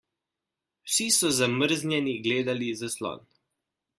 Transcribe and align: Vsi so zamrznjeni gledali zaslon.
Vsi 0.87 1.07
so 1.17 1.29
zamrznjeni 1.41 2.15
gledali 2.25 2.73
zaslon. 2.79 3.21